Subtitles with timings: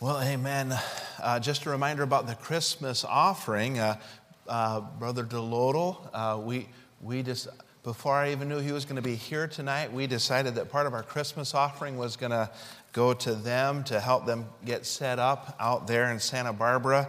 [0.00, 0.78] Well, amen.
[1.20, 3.80] Uh, just a reminder about the Christmas offering.
[3.80, 3.98] Uh,
[4.46, 6.68] uh, Brother Delodal, uh, we,
[7.00, 7.48] we just,
[7.82, 10.86] before I even knew he was going to be here tonight, we decided that part
[10.86, 12.48] of our Christmas offering was going to
[12.92, 17.08] go to them to help them get set up out there in Santa Barbara.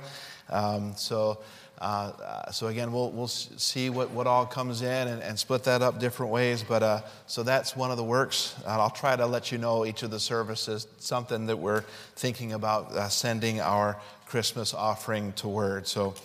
[0.49, 1.41] Um, so
[1.79, 5.63] uh, uh, so again, we'll, we'll see what, what all comes in and, and split
[5.63, 6.61] that up different ways.
[6.61, 8.53] But uh, so that's one of the works.
[8.67, 11.83] I'll try to let you know each of the services, something that we're
[12.15, 15.87] thinking about uh, sending our Christmas offering toward.
[15.87, 16.15] So,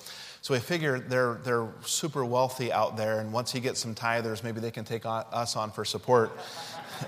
[0.42, 4.42] so we figure they're, they're super wealthy out there, and once he gets some tithers,
[4.42, 6.32] maybe they can take on, us on for support.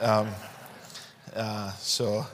[0.01, 0.27] Um,
[1.33, 2.27] uh, so,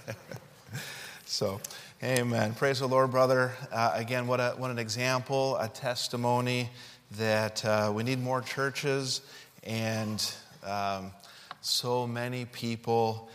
[1.26, 1.60] so.
[2.02, 2.52] Amen.
[2.52, 3.54] Praise the Lord, brother.
[3.72, 6.68] Uh, again, what, a, what an example, a testimony
[7.12, 9.22] that uh, we need more churches
[9.62, 10.30] and
[10.62, 11.10] um,
[11.62, 13.30] so many people.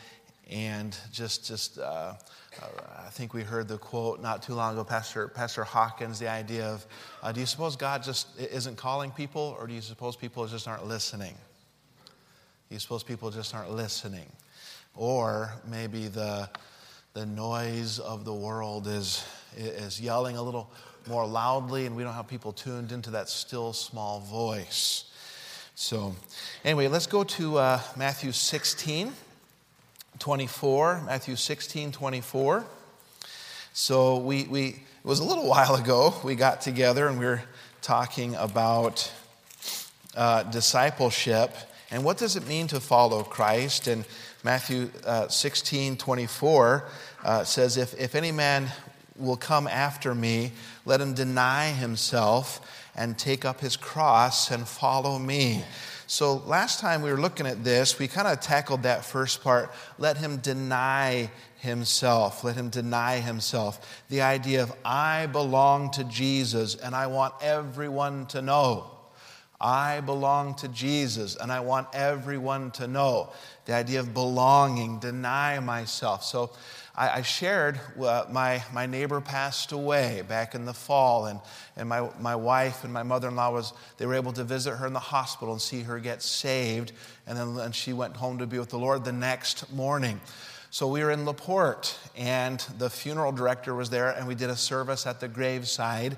[0.48, 2.14] And just, just uh,
[3.04, 6.68] I think we heard the quote not too long ago, Pastor, Pastor Hawkins, the idea
[6.68, 6.86] of
[7.24, 10.68] uh, do you suppose God just isn't calling people, or do you suppose people just
[10.68, 11.34] aren't listening?
[12.06, 14.32] Do you suppose people just aren't listening?
[14.96, 16.48] Or maybe the
[17.14, 19.26] the noise of the world is,
[19.58, 20.72] is yelling a little
[21.08, 25.06] more loudly, and we don't have people tuned into that still small voice.
[25.76, 26.16] So,
[26.64, 29.12] anyway, let's go to uh, Matthew 16,
[30.20, 31.02] 24.
[31.06, 32.66] Matthew 16, 24.
[33.74, 37.42] So, we, we, it was a little while ago, we got together and we were
[37.82, 39.12] talking about
[40.16, 41.52] uh, discipleship
[41.92, 43.88] and what does it mean to follow Christ.
[43.88, 44.06] And
[44.44, 46.86] Matthew uh, 16, 24
[47.24, 48.72] uh, says, if, if any man
[49.16, 50.52] will come after me,
[50.86, 52.60] let him deny himself
[52.96, 55.64] and take up his cross and follow me.
[56.08, 59.72] So last time we were looking at this, we kind of tackled that first part.
[59.98, 62.44] Let him deny himself.
[62.44, 64.04] Let him deny himself.
[64.10, 68.90] The idea of I belong to Jesus and I want everyone to know.
[69.62, 73.32] I belong to Jesus and I want everyone to know.
[73.66, 76.24] The idea of belonging, deny myself.
[76.24, 76.50] So
[76.96, 81.40] I, I shared uh, my, my neighbor passed away back in the fall, and,
[81.78, 84.76] and my, my wife and my mother in law was, they were able to visit
[84.76, 86.92] her in the hospital and see her get saved.
[87.28, 90.20] And then and she went home to be with the Lord the next morning.
[90.70, 94.56] So we were in LaPorte, and the funeral director was there, and we did a
[94.56, 96.18] service at the graveside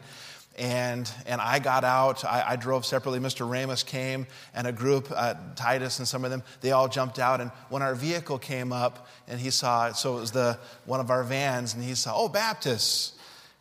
[0.58, 2.24] and, and I got out.
[2.24, 3.20] I, I, drove separately.
[3.20, 3.50] Mr.
[3.50, 7.42] Ramos came, and a group, uh, Titus and some of them, they all jumped out.
[7.42, 11.00] And when our vehicle came up, and he saw, it, so it was the one
[11.00, 13.14] of our vans, and he saw, oh, Baptists.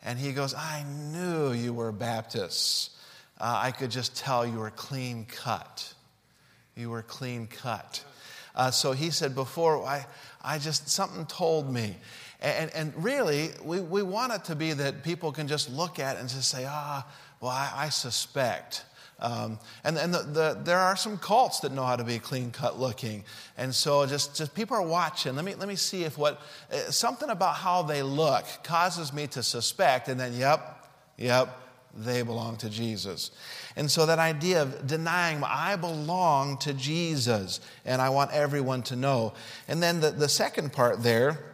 [0.03, 2.91] And he goes, I knew you were Baptists.
[3.39, 5.93] Uh, I could just tell you were clean cut.
[6.75, 8.03] You were clean cut.
[8.55, 10.05] Uh, so he said, before, I,
[10.43, 11.95] I just, something told me.
[12.43, 16.17] And, and really, we, we want it to be that people can just look at
[16.17, 17.07] it and just say, ah,
[17.39, 18.83] well, I, I suspect.
[19.19, 22.51] Um, and and the, the, there are some cults that know how to be clean
[22.51, 23.23] cut looking.
[23.57, 25.37] And so just, just people are watching.
[25.37, 29.27] Let me, let me see if what, uh, something about how they look causes me
[29.27, 30.09] to suspect.
[30.09, 30.85] And then, yep,
[31.17, 31.57] yep,
[31.95, 33.31] they belong to Jesus.
[33.77, 38.97] And so that idea of denying, I belong to Jesus and I want everyone to
[38.97, 39.33] know.
[39.69, 41.52] And then the, the second part there,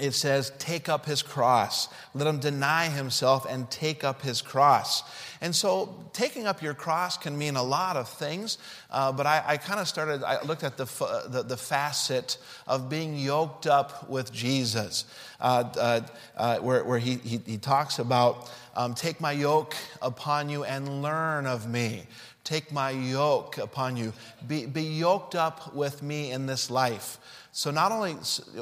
[0.00, 1.88] it says, take up his cross.
[2.14, 5.04] Let him deny himself and take up his cross.
[5.40, 8.58] And so, taking up your cross can mean a lot of things,
[8.90, 10.86] uh, but I, I kind of started, I looked at the,
[11.28, 15.04] the, the, facet of being yoked up with Jesus,
[15.40, 16.00] uh, uh,
[16.36, 21.02] uh, where, where he, he, he, talks about, um, take my yoke upon you and
[21.02, 22.04] learn of me.
[22.42, 24.12] Take my yoke upon you.
[24.46, 27.18] Be, be yoked up with me in this life.
[27.56, 28.16] So not only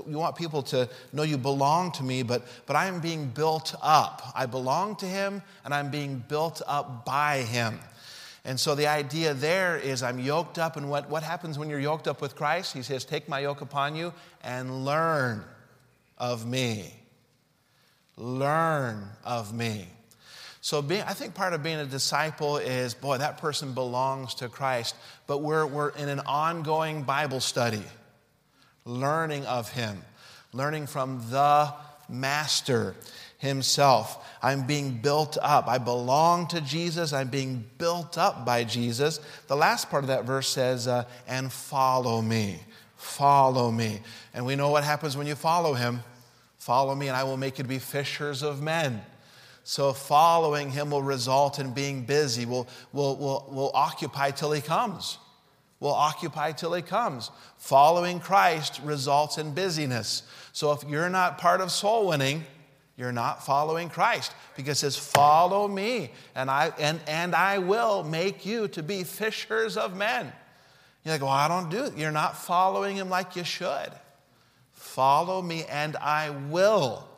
[0.07, 3.75] you want people to know you belong to me, but, but I am being built
[3.81, 4.21] up.
[4.35, 7.79] I belong to him and I'm being built up by him.
[8.45, 11.81] And so the idea there is I'm yoked up, and what, what happens when you're
[11.81, 12.75] yoked up with Christ?
[12.75, 14.13] He says, Take my yoke upon you
[14.45, 15.43] and learn
[16.19, 16.93] of me.
[18.19, 19.87] Learn of me.
[20.61, 24.51] So being, I think part of being a disciple is, boy, that person belongs to
[24.51, 24.97] Christ,
[25.27, 27.83] but we're, we're in an ongoing Bible study
[28.85, 30.03] learning of Him,
[30.53, 31.73] learning from the
[32.09, 32.95] Master
[33.39, 34.27] Himself.
[34.43, 35.69] I'm being built up.
[35.69, 37.13] I belong to Jesus.
[37.13, 39.21] I'm being built up by Jesus.
[39.49, 42.61] The last part of that verse says, uh, and follow me.
[42.97, 44.01] Follow me.
[44.35, 46.01] And we know what happens when you follow Him.
[46.59, 49.03] Follow me, and I will make you to be fishers of men.
[49.65, 52.47] So following him will result in being busy.
[52.47, 55.19] We'll, we'll, we'll, we'll occupy till he comes.
[55.83, 57.33] Will occupy till he comes.
[57.59, 60.23] Following Christ results in busyness.
[60.53, 62.45] So if you're not part of soul winning,
[62.97, 68.05] you're not following Christ because it says, Follow me, and I, and, and I will
[68.05, 70.33] make you to be fishers of men.
[71.05, 71.99] You're like, Well, I don't do it.
[71.99, 73.91] You're not following him like you should.
[74.71, 77.09] Follow me, and I will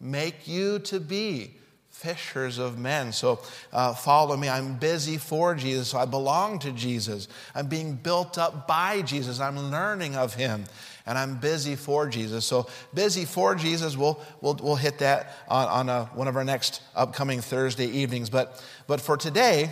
[0.00, 1.56] make you to be
[1.94, 3.12] fishers of men.
[3.12, 3.40] So
[3.72, 4.48] uh, follow me.
[4.48, 5.88] I'm busy for Jesus.
[5.88, 7.28] So I belong to Jesus.
[7.54, 9.38] I'm being built up by Jesus.
[9.38, 10.64] I'm learning of him.
[11.06, 12.44] And I'm busy for Jesus.
[12.44, 16.36] So busy for Jesus, we'll, we'll, we'll hit that on, on a, uh, one of
[16.36, 18.28] our next upcoming Thursday evenings.
[18.28, 19.70] But, but for today,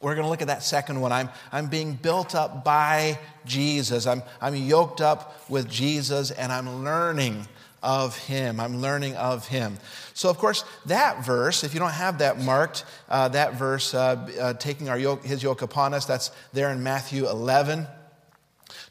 [0.00, 1.12] we're going to look at that second one.
[1.12, 4.06] I'm, I'm being built up by Jesus.
[4.06, 7.46] I'm, I'm yoked up with Jesus and I'm learning
[7.82, 8.60] of him.
[8.60, 9.78] I'm learning of him.
[10.14, 14.28] So, of course, that verse, if you don't have that marked, uh, that verse, uh,
[14.40, 17.86] uh, taking our yoke, his yoke upon us, that's there in Matthew 11,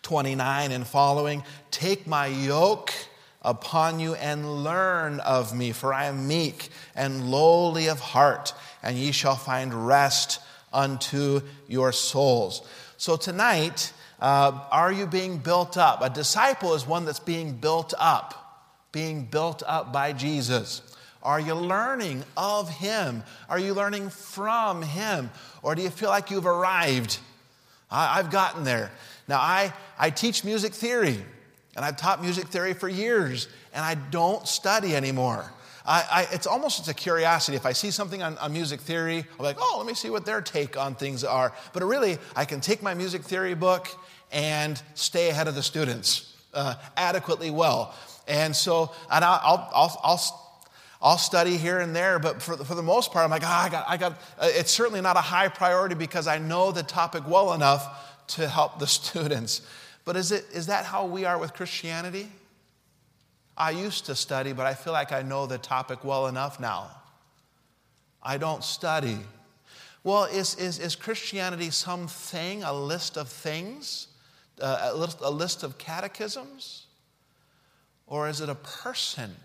[0.02, 1.44] 29 and following.
[1.72, 2.92] Take my yoke
[3.42, 8.98] upon you and learn of me, for I am meek and lowly of heart, and
[8.98, 10.42] ye shall find rest
[10.74, 12.68] unto your souls.
[12.98, 16.02] So, tonight, uh, are you being built up?
[16.02, 18.49] A disciple is one that's being built up
[18.92, 20.82] being built up by Jesus?
[21.22, 23.24] Are you learning of Him?
[23.50, 25.30] Are you learning from Him?
[25.62, 27.20] Or do you feel like you've arrived?
[27.92, 28.92] I, have gotten there.
[29.28, 31.18] Now, I, I teach music theory,
[31.76, 35.52] and I've taught music theory for years, and I don't study anymore.
[35.86, 37.58] I, I, it's almost it's a curiosity.
[37.58, 40.26] If I see something on, on, music theory, I'm like, oh, let me see what
[40.26, 41.52] their take on things are.
[41.74, 43.88] But really, I can take my music theory book
[44.32, 47.96] and stay ahead of the students uh, adequately well.
[48.30, 50.50] And so, and I'll, I'll, I'll,
[51.02, 53.70] I'll study here and there, but for, for the most part, I'm like, oh, I
[53.70, 57.24] got, I got, uh, it's certainly not a high priority because I know the topic
[57.28, 59.62] well enough to help the students.
[60.06, 62.30] But is, it, is that how we are with Christianity?
[63.58, 66.92] I used to study, but I feel like I know the topic well enough now.
[68.22, 69.18] I don't study.
[70.04, 74.08] Well, is, is, is Christianity something, a list of things,
[74.62, 76.86] uh, a, list, a list of catechisms?
[78.10, 79.36] Or is it a person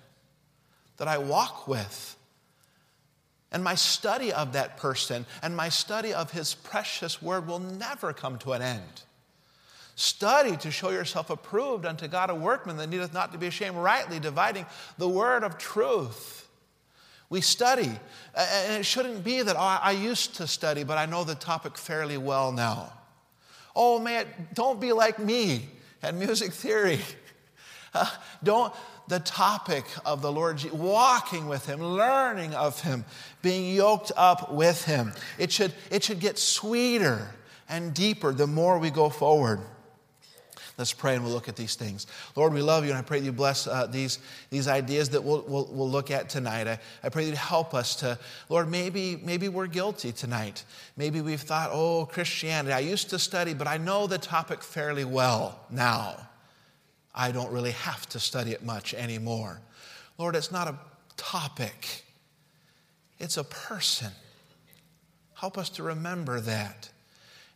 [0.96, 2.16] that I walk with?
[3.52, 8.12] And my study of that person and my study of his precious word will never
[8.12, 9.02] come to an end.
[9.96, 13.76] Study to show yourself approved unto God, a workman that needeth not to be ashamed,
[13.76, 14.66] rightly dividing
[14.98, 16.48] the word of truth.
[17.30, 17.92] We study,
[18.34, 21.78] and it shouldn't be that oh, I used to study, but I know the topic
[21.78, 22.92] fairly well now.
[23.76, 25.68] Oh man, don't be like me
[26.02, 27.00] and music theory.
[28.42, 28.72] Don't,
[29.08, 33.04] the topic of the Lord, walking with Him, learning of Him,
[33.42, 35.12] being yoked up with Him.
[35.38, 37.34] It should, it should get sweeter
[37.68, 39.60] and deeper the more we go forward.
[40.76, 42.08] Let's pray and we'll look at these things.
[42.34, 44.18] Lord, we love you and I pray that you bless uh, these,
[44.50, 46.66] these ideas that we'll, we'll, we'll look at tonight.
[46.66, 48.18] I, I pray that you help us to,
[48.48, 50.64] Lord, maybe, maybe we're guilty tonight.
[50.96, 55.04] Maybe we've thought, oh, Christianity, I used to study, but I know the topic fairly
[55.04, 56.16] well now.
[57.14, 59.60] I don't really have to study it much anymore.
[60.18, 60.76] Lord, it's not a
[61.16, 62.04] topic,
[63.18, 64.10] it's a person.
[65.34, 66.88] Help us to remember that.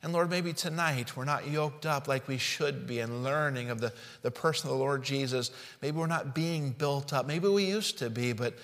[0.03, 3.81] And Lord, maybe tonight we're not yoked up like we should be in learning of
[3.81, 5.51] the, the person of the Lord Jesus.
[5.83, 7.27] Maybe we're not being built up.
[7.27, 8.55] Maybe we used to be, but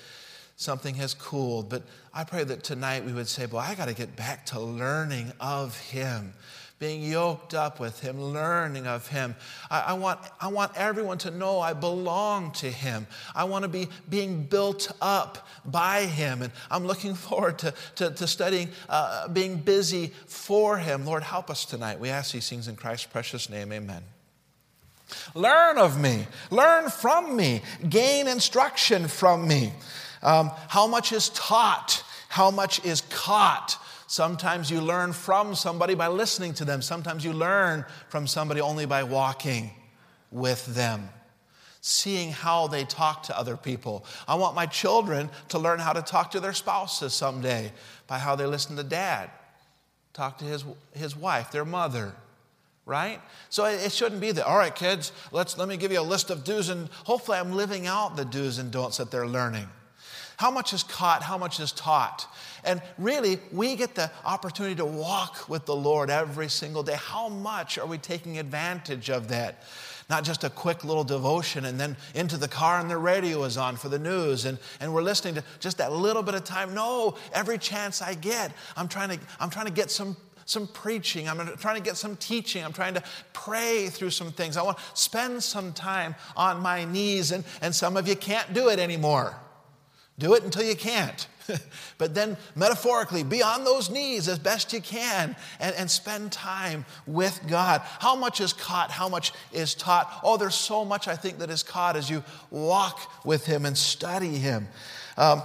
[0.57, 1.69] something has cooled.
[1.69, 1.83] But
[2.13, 5.33] I pray that tonight we would say, Boy, I got to get back to learning
[5.41, 6.35] of Him
[6.79, 9.37] being yoked up with Him, learning of Him.
[9.71, 13.07] I, I, want, I want everyone to know I belong to Him.
[13.35, 16.43] I want to be being built up by Him.
[16.43, 21.07] And I'm looking forward to, to, to studying, uh, being busy for Him.
[21.07, 22.01] Lord, help us tonight.
[22.01, 23.73] We ask these things in Christ's precious name.
[23.73, 24.03] Amen.
[25.35, 29.73] Learn of me, learn from me, gain instruction from me.
[30.23, 32.03] Um, how much is taught?
[32.29, 33.79] How much is caught?
[34.15, 36.83] Sometimes you learn from somebody by listening to them.
[36.83, 39.73] Sometimes you learn from somebody only by walking
[40.31, 41.09] with them,
[41.81, 44.05] seeing how they talk to other people.
[44.29, 47.73] I want my children to learn how to talk to their spouses someday
[48.07, 49.31] by how they listen to dad,
[50.13, 52.15] talk to his, his wife, their mother.
[52.87, 53.21] Right?
[53.49, 56.31] So it shouldn't be that, all right, kids, let's, let me give you a list
[56.31, 59.67] of do's and hopefully I'm living out the do's and don'ts that they're learning.
[60.37, 61.23] How much is caught?
[61.23, 62.27] How much is taught?
[62.65, 66.97] And really, we get the opportunity to walk with the Lord every single day.
[66.99, 69.63] How much are we taking advantage of that?
[70.11, 73.57] Not just a quick little devotion and then into the car and the radio is
[73.57, 76.75] on for the news and, and we're listening to just that little bit of time.
[76.75, 81.27] No, every chance I get, I'm trying to, I'm trying to get some some preaching.
[81.27, 82.63] I'm trying to get some teaching.
[82.63, 84.59] I'm trying to pray through some things.
[84.59, 87.33] I want to spend some time on my knees.
[87.33, 89.35] And, and some of you can't do it anymore.
[90.19, 91.27] Do it until you can't.
[91.99, 96.85] but then, metaphorically, be on those knees as best you can and, and spend time
[97.07, 97.83] with God.
[97.99, 98.91] How much is caught?
[98.91, 100.21] How much is taught?
[100.23, 103.77] Oh, there's so much I think that is caught as you walk with Him and
[103.77, 104.69] study Him.
[105.17, 105.43] Um,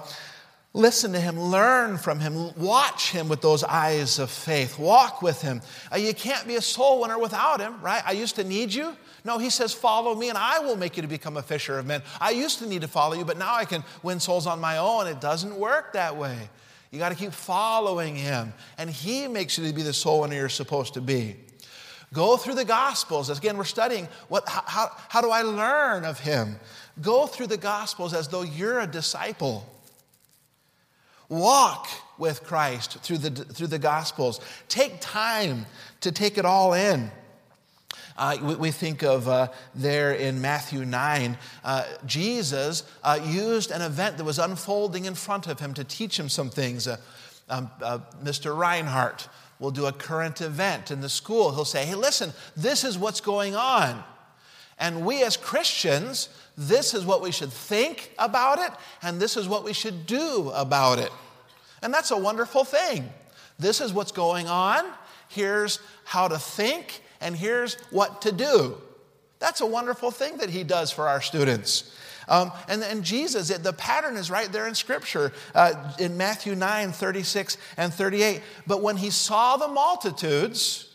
[0.73, 5.41] Listen to him, learn from him, watch him with those eyes of faith, walk with
[5.41, 5.61] him.
[5.91, 8.03] Uh, you can't be a soul winner without him, right?
[8.05, 8.95] I used to need you.
[9.25, 11.87] No, he says, Follow me and I will make you to become a fisher of
[11.87, 12.03] men.
[12.21, 14.77] I used to need to follow you, but now I can win souls on my
[14.77, 15.07] own.
[15.07, 16.37] It doesn't work that way.
[16.91, 20.35] You got to keep following him, and he makes you to be the soul winner
[20.35, 21.35] you're supposed to be.
[22.13, 23.29] Go through the Gospels.
[23.29, 26.59] Again, we're studying what, how, how do I learn of him?
[27.01, 29.67] Go through the Gospels as though you're a disciple.
[31.29, 34.39] Walk with Christ through the, through the Gospels.
[34.67, 35.65] Take time
[36.01, 37.11] to take it all in.
[38.17, 43.81] Uh, we, we, think of uh, there in Matthew 9, uh, Jesus uh, used an
[43.81, 46.85] event that was unfolding in front of him to teach him some things.
[46.85, 46.97] Uh,
[47.49, 48.55] um, uh, Mr.
[48.57, 51.53] Reinhardt will do a current event in the school.
[51.53, 54.03] He'll say, Hey, listen, this is what's going on.
[54.79, 58.71] And we as Christians, this is what we should think about it,
[59.01, 61.11] and this is what we should do about it.
[61.81, 63.09] And that's a wonderful thing.
[63.57, 64.85] This is what's going on.
[65.27, 68.77] Here's how to think, and here's what to do.
[69.39, 71.95] That's a wonderful thing that he does for our students.
[72.27, 76.91] Um, and, and Jesus, the pattern is right there in Scripture uh, in Matthew 9,
[76.91, 78.41] 36 and 38.
[78.67, 80.88] But when he saw the multitudes,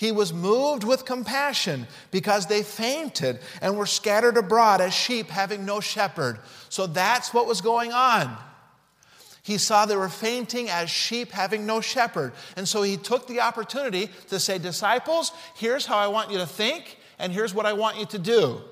[0.00, 5.66] he was moved with compassion because they fainted and were scattered abroad as sheep having
[5.66, 6.38] no shepherd.
[6.70, 8.34] So that's what was going on.
[9.42, 12.32] He saw they were fainting as sheep having no shepherd.
[12.56, 16.46] And so he took the opportunity to say, Disciples, here's how I want you to
[16.46, 18.62] think, and here's what I want you to do.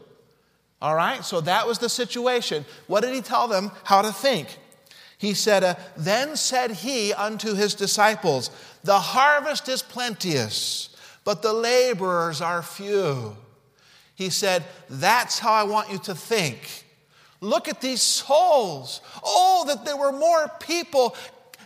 [0.81, 1.23] All right?
[1.23, 2.65] So that was the situation.
[2.87, 4.57] What did he tell them how to think?
[5.19, 8.51] He said, uh, Then said he unto his disciples,
[8.83, 10.88] The harvest is plenteous,
[11.29, 13.37] but the laborers are few.
[14.15, 16.87] He said, That's how I want you to think.
[17.43, 19.03] Look at these souls.
[19.23, 21.15] Oh, that there were more people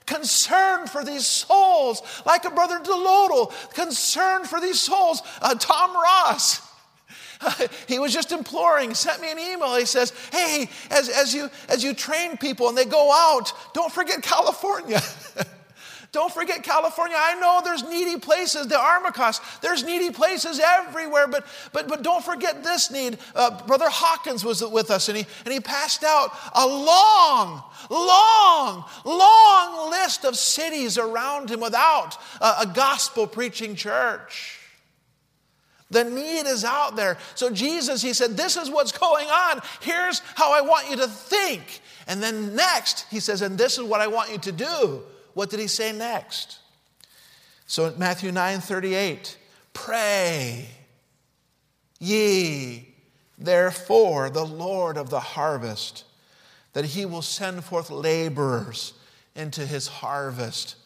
[0.04, 5.22] concerned for these souls, like a brother Delodal, concerned for these souls.
[5.40, 6.60] Uh, Tom Ross,
[7.86, 9.76] he was just imploring, sent me an email.
[9.76, 13.92] He says, Hey, as, as, you, as you train people and they go out, don't
[13.92, 15.00] forget California.
[16.12, 17.16] Don't forget California.
[17.18, 19.40] I know there's needy places, the Armacost.
[19.62, 23.16] There's needy places everywhere, but, but, but don't forget this need.
[23.34, 28.84] Uh, Brother Hawkins was with us, and he, and he passed out a long, long,
[29.06, 34.58] long list of cities around him without a, a gospel preaching church.
[35.90, 37.16] The need is out there.
[37.34, 39.62] So, Jesus, he said, This is what's going on.
[39.80, 41.80] Here's how I want you to think.
[42.06, 45.02] And then next, he says, And this is what I want you to do.
[45.34, 46.58] What did he say next?
[47.66, 49.36] So, in Matthew 9 38,
[49.72, 50.68] pray
[51.98, 52.88] ye
[53.38, 56.04] therefore the Lord of the harvest,
[56.72, 58.92] that he will send forth laborers
[59.34, 60.76] into his harvest.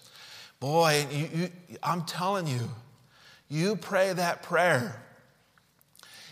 [0.61, 1.51] Boy, you, you,
[1.83, 2.71] I'm telling you,
[3.49, 5.03] you pray that prayer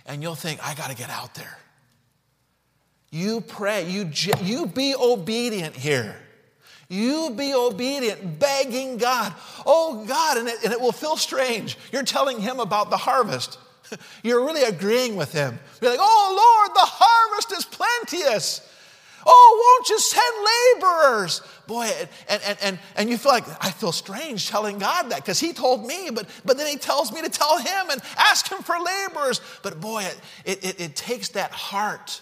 [0.07, 1.59] and you'll think, I got to get out there.
[3.11, 4.11] You pray, you,
[4.43, 6.17] you be obedient here.
[6.89, 9.33] You be obedient, begging God.
[9.65, 11.79] Oh, God, and it, and it will feel strange.
[11.93, 13.59] You're telling Him about the harvest.
[14.23, 15.59] You're really agreeing with Him.
[15.81, 18.71] You're like, oh, Lord, the harvest is plenteous.
[19.27, 21.41] Oh, won't you send laborers?
[21.67, 21.91] Boy,
[22.29, 25.53] and, and, and, and you feel like, I feel strange telling God that because He
[25.55, 28.77] told me, but, but then He tells me to tell Him and ask Him for
[28.79, 29.41] laborers.
[29.63, 30.07] But boy,
[30.45, 32.21] it, it, it takes that heart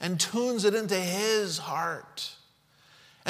[0.00, 2.34] and tunes it into His heart.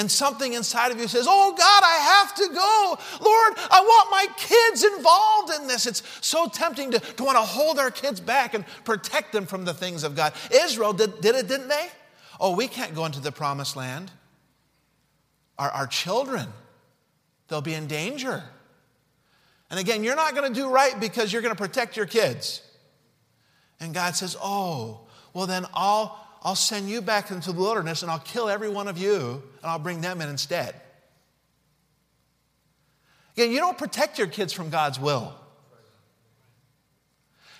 [0.01, 2.99] And something inside of you says, Oh God, I have to go.
[3.23, 5.85] Lord, I want my kids involved in this.
[5.85, 9.67] It's so tempting to, to want to hold our kids back and protect them from
[9.67, 10.33] the things of God.
[10.51, 11.89] Israel did, did it, didn't they?
[12.41, 14.11] Oh, we can't go into the promised land.
[15.59, 16.47] Our, our children,
[17.49, 18.43] they'll be in danger.
[19.69, 22.63] And again, you're not going to do right because you're going to protect your kids.
[23.81, 25.01] And God says, Oh,
[25.35, 28.89] well, then I'll, I'll send you back into the wilderness and I'll kill every one
[28.89, 30.75] of you and I'll bring them in instead.
[33.35, 35.35] Again, you don't protect your kids from God's will.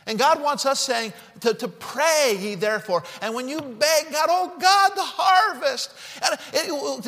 [0.07, 3.05] And God wants us saying to, to pray ye therefore.
[3.21, 5.93] And when you beg God, oh God, the harvest,
[6.25, 7.01] and it will,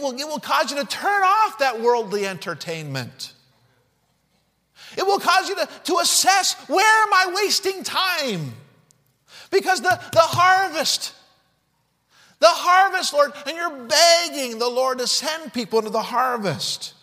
[0.00, 3.32] will, it will cause you to turn off that worldly entertainment.
[4.96, 8.52] It will cause you to, to assess where am I wasting time?
[9.54, 11.14] Because the, the harvest,
[12.40, 16.94] the harvest, Lord, and you're begging the Lord to send people into the harvest.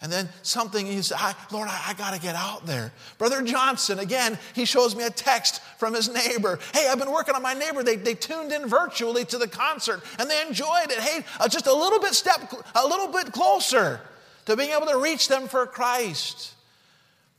[0.00, 1.18] And then something, he said,
[1.50, 2.92] Lord, I, I got to get out there.
[3.18, 6.60] Brother Johnson, again, he shows me a text from his neighbor.
[6.72, 7.82] Hey, I've been working on my neighbor.
[7.82, 11.00] They, they tuned in virtually to the concert and they enjoyed it.
[11.00, 14.00] Hey, uh, just a little bit step, a little bit closer
[14.46, 16.54] to being able to reach them for Christ.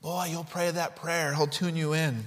[0.02, 2.26] Boy, you'll pray that prayer, he'll tune you in.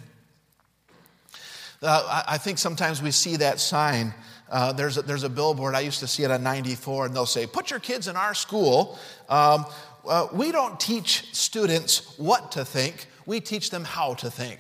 [1.83, 4.15] Uh, I, think sometimes we see that sign.
[4.49, 7.27] Uh, there's, a, there's a billboard, I used to see it on 94, and they'll
[7.27, 8.99] say, Put your kids in our school.
[9.29, 9.67] Um,
[10.07, 14.59] uh, we don't teach students what to think, we teach them how to think.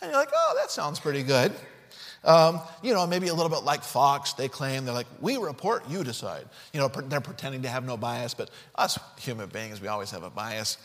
[0.00, 1.52] And you're like, oh, that sounds pretty good.
[2.24, 5.88] Um, you know, maybe a little bit like Fox, they claim, they're like, we report,
[5.88, 6.44] you decide.
[6.72, 10.22] You know, they're pretending to have no bias, but us human beings, we always have
[10.22, 10.78] a bias.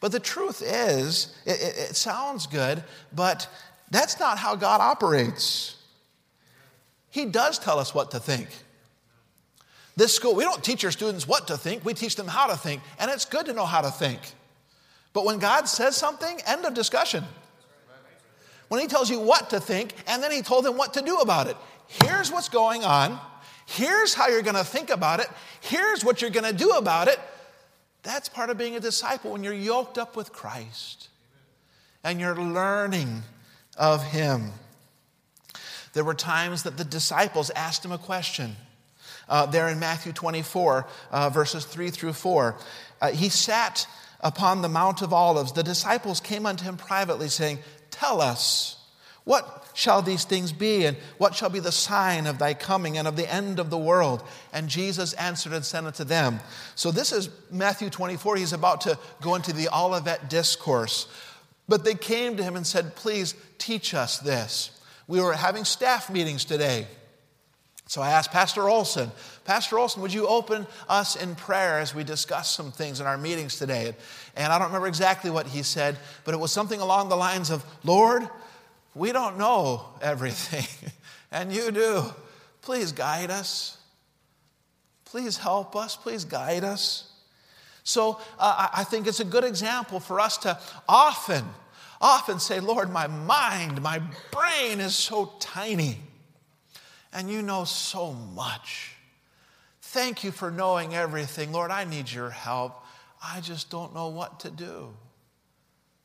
[0.00, 2.82] But the truth is, it, it sounds good,
[3.14, 3.48] but
[3.90, 5.76] that's not how God operates.
[7.10, 8.48] He does tell us what to think.
[9.96, 12.56] This school, we don't teach our students what to think, we teach them how to
[12.56, 12.82] think.
[12.98, 14.20] And it's good to know how to think.
[15.12, 17.24] But when God says something, end of discussion.
[18.68, 21.16] When He tells you what to think, and then He told them what to do
[21.16, 21.56] about it.
[21.88, 23.18] Here's what's going on.
[23.66, 25.26] Here's how you're going to think about it.
[25.60, 27.18] Here's what you're going to do about it.
[28.02, 31.08] That's part of being a disciple when you're yoked up with Christ
[32.02, 33.22] and you're learning
[33.76, 34.52] of Him.
[35.92, 38.56] There were times that the disciples asked Him a question
[39.30, 42.56] uh, there in Matthew 24, uh, verses 3 through 4.
[43.00, 43.86] Uh, he sat
[44.20, 45.52] upon the Mount of Olives.
[45.52, 47.60] The disciples came unto him privately, saying,
[47.90, 48.76] Tell us,
[49.24, 53.06] what shall these things be, and what shall be the sign of thy coming and
[53.06, 54.22] of the end of the world?
[54.52, 56.40] And Jesus answered and said unto them.
[56.74, 58.36] So this is Matthew 24.
[58.36, 61.06] He's about to go into the Olivet discourse.
[61.70, 64.72] But they came to him and said, Please teach us this.
[65.06, 66.88] We were having staff meetings today.
[67.86, 69.10] So I asked Pastor Olson,
[69.44, 73.16] Pastor Olson, would you open us in prayer as we discuss some things in our
[73.16, 73.94] meetings today?
[74.36, 77.50] And I don't remember exactly what he said, but it was something along the lines
[77.50, 78.28] of, Lord,
[78.94, 80.66] we don't know everything,
[81.30, 82.04] and you do.
[82.62, 83.76] Please guide us.
[85.04, 85.94] Please help us.
[85.94, 87.09] Please guide us.
[87.90, 91.44] So uh, I think it's a good example for us to often,
[92.00, 94.00] often say, Lord, my mind, my
[94.30, 95.98] brain is so tiny
[97.12, 98.92] and you know so much.
[99.82, 101.50] Thank you for knowing everything.
[101.50, 102.80] Lord, I need your help.
[103.22, 104.94] I just don't know what to do.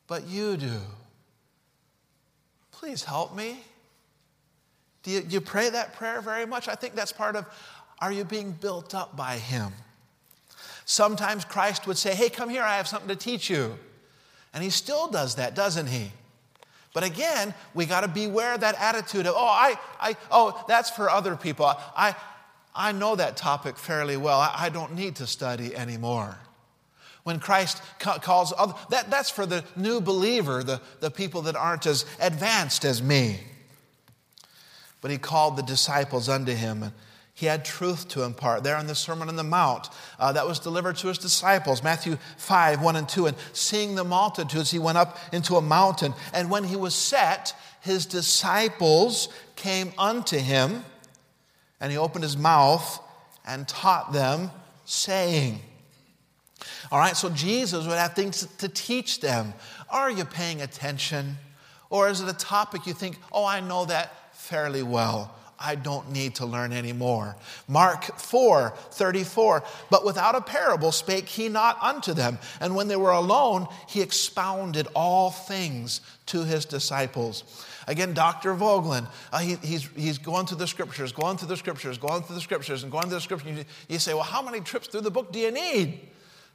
[0.08, 0.80] But you do.
[2.71, 3.60] Please help me.
[5.04, 6.67] Do you, do you pray that prayer very much?
[6.67, 7.45] I think that's part of
[8.00, 9.71] are you being built up by Him?
[10.86, 13.78] Sometimes Christ would say, Hey, come here, I have something to teach you.
[14.54, 16.12] And He still does that, doesn't He?
[16.93, 21.10] But again, we got to beware that attitude of, oh, I, I, oh, that's for
[21.10, 21.65] other people.
[21.65, 22.15] I,
[22.74, 24.39] I know that topic fairly well.
[24.39, 26.38] I, I don't need to study anymore.
[27.24, 31.58] When Christ ca- calls, other, that, that's for the new believer, the, the people that
[31.58, 33.39] aren't as advanced as me.
[35.02, 36.93] But he called the disciples unto him
[37.36, 38.63] he had truth to impart.
[38.63, 42.17] There in the Sermon on the Mount uh, that was delivered to his disciples, Matthew
[42.38, 43.28] 5, 1 and 2.
[43.28, 46.13] And seeing the multitudes, he went up into a mountain.
[46.34, 50.86] And when he was set, his disciples came unto him,
[51.82, 53.02] and he opened his mouth
[53.45, 54.50] and taught them,
[54.86, 55.60] saying,
[56.89, 59.54] All right, so Jesus would have things to teach them.
[59.89, 61.36] Are you paying attention?
[61.89, 65.36] Or is it a topic you think, oh, I know that fairly well?
[65.59, 67.35] I don't need to learn anymore.
[67.67, 69.63] Mark 4 34.
[69.89, 72.39] But without a parable spake he not unto them.
[72.59, 77.43] And when they were alone, he expounded all things to his disciples.
[77.87, 78.55] Again, Dr.
[78.55, 82.35] Vogelin, uh, he, he's, he's going through the scriptures, going through the scriptures, going through
[82.35, 83.57] the scriptures, and going through the scriptures.
[83.57, 85.99] You, you say, Well, how many trips through the book do you need?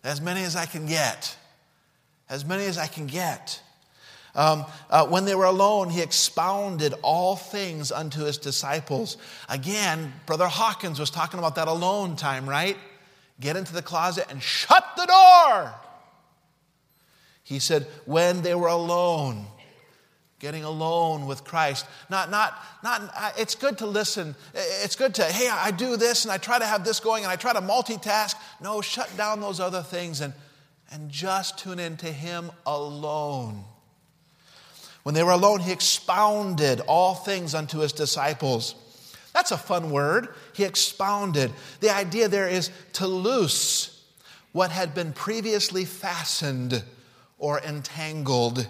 [0.02, 1.36] As many as I can get.
[2.28, 3.62] As many as I can get.
[4.34, 9.16] Um, uh, when they were alone, he expounded all things unto his disciples.
[9.48, 12.76] Again, Brother Hawkins was talking about that alone time, right?
[13.40, 15.74] Get into the closet and shut the door.
[17.42, 19.46] He said, when they were alone,
[20.38, 21.86] getting alone with Christ.
[22.08, 24.34] Not, not, not, it's good to listen.
[24.54, 27.30] It's good to, hey, I do this and I try to have this going and
[27.30, 28.34] I try to multitask.
[28.60, 30.32] No, shut down those other things and,
[30.90, 33.64] and just tune into Him alone.
[35.02, 38.74] When they were alone, he expounded all things unto his disciples.
[39.32, 40.28] That's a fun word.
[40.52, 41.52] He expounded.
[41.80, 44.04] The idea there is to loose
[44.52, 46.82] what had been previously fastened
[47.38, 48.68] or entangled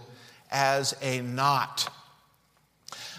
[0.51, 1.89] as a knot.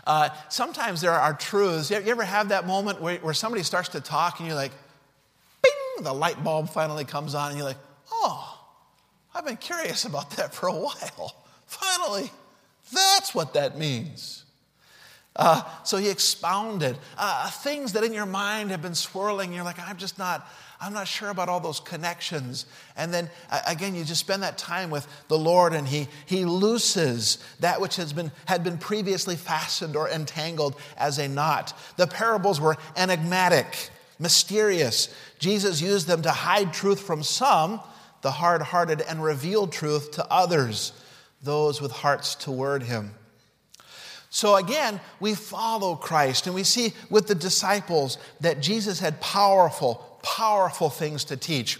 [0.05, 1.91] Uh, sometimes there are truths.
[1.91, 4.71] You ever have that moment where, where somebody starts to talk and you're like,
[5.61, 7.77] bing, the light bulb finally comes on and you're like,
[8.11, 8.59] oh,
[9.33, 11.35] I've been curious about that for a while.
[11.65, 12.31] Finally,
[12.91, 14.41] that's what that means.
[15.35, 19.53] Uh, so he expounded uh, things that in your mind have been swirling.
[19.53, 20.45] You're like, I'm just not,
[20.81, 22.65] I'm not sure about all those connections.
[22.97, 23.29] And then
[23.65, 27.95] again, you just spend that time with the Lord and he, he looses that which
[27.95, 31.79] has been, had been previously fastened or entangled as a knot.
[31.95, 35.15] The parables were enigmatic, mysterious.
[35.39, 37.79] Jesus used them to hide truth from some,
[38.21, 40.91] the hard hearted, and reveal truth to others,
[41.43, 43.13] those with hearts toward him.
[44.29, 50.19] So again, we follow Christ and we see with the disciples that Jesus had powerful,
[50.23, 51.79] powerful things to teach.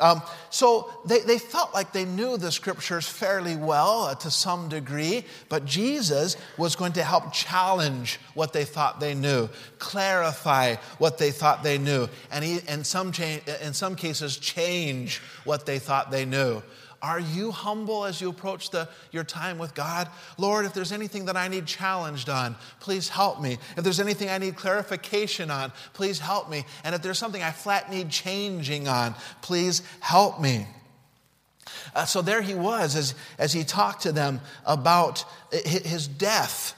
[0.00, 4.68] Um, so they, they felt like they knew the scriptures fairly well uh, to some
[4.68, 9.48] degree, but Jesus was going to help challenge what they thought they knew,
[9.78, 15.20] clarify what they thought they knew, and he, in, some cha- in some cases, change
[15.44, 16.62] what they thought they knew.
[17.00, 20.08] Are you humble as you approach the, your time with God?
[20.36, 23.58] Lord, if there's anything that I need challenged on, please help me.
[23.76, 26.64] If there's anything I need clarification on, please help me.
[26.84, 30.66] And if there's something I flat need changing on, please help me.
[31.94, 36.74] Uh, so there he was as, as he talked to them about his death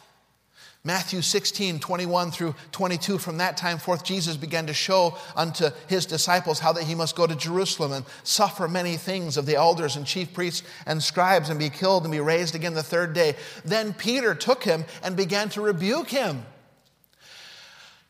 [0.82, 6.06] Matthew 16, 21 through 22, from that time forth, Jesus began to show unto his
[6.06, 9.96] disciples how that he must go to Jerusalem and suffer many things of the elders
[9.96, 13.36] and chief priests and scribes and be killed and be raised again the third day.
[13.62, 16.46] Then Peter took him and began to rebuke him.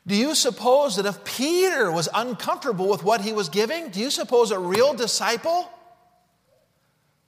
[0.06, 4.10] Do you suppose that if Peter was uncomfortable with what he was giving, do you
[4.10, 5.68] suppose a real disciple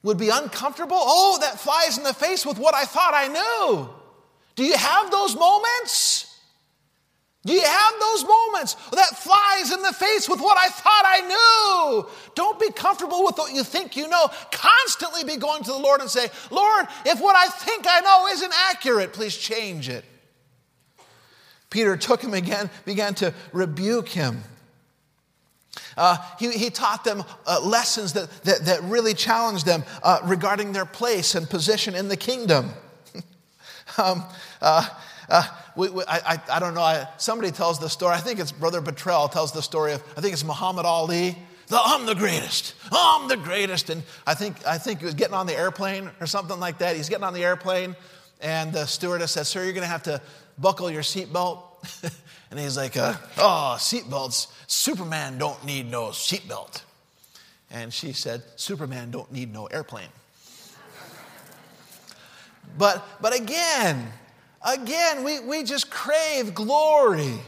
[0.04, 0.96] would be uncomfortable?
[0.98, 4.01] Oh, that flies in the face with what I thought I knew.
[4.54, 6.28] Do you have those moments?
[7.44, 11.20] Do you have those moments that flies in the face with what I thought I
[12.02, 12.08] knew?
[12.36, 14.30] Don't be comfortable with what you think you know.
[14.52, 18.28] Constantly be going to the Lord and say, Lord, if what I think I know
[18.28, 20.04] isn't accurate, please change it.
[21.68, 24.44] Peter took him again, began to rebuke him.
[25.96, 30.72] Uh, he, he, taught them uh, lessons that, that, that, really challenged them uh, regarding
[30.72, 32.70] their place and position in the kingdom.
[33.98, 34.24] Um,
[34.60, 34.88] uh,
[35.28, 35.44] uh,
[35.76, 36.82] we, we, I, I, don't know.
[36.82, 38.14] I, somebody tells the story.
[38.14, 41.36] I think it's Brother Betrell tells the story of, I think it's Muhammad Ali.
[41.68, 42.74] The, I'm the greatest.
[42.90, 43.90] I'm the greatest.
[43.90, 46.96] And I think, I think he was getting on the airplane or something like that.
[46.96, 47.96] He's getting on the airplane,
[48.40, 50.20] and the stewardess says, Sir, you're going to have to
[50.58, 51.62] buckle your seatbelt.
[52.50, 54.48] and he's like, uh, Oh, seatbelts.
[54.66, 56.82] Superman don't need no seatbelt.
[57.70, 60.08] And she said, Superman don't need no airplane.
[62.78, 64.12] But, but again,
[64.66, 67.38] again, we, we just crave glory.